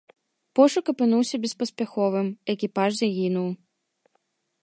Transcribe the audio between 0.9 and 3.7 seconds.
апынуўся беспаспяховым, экіпаж загінуў.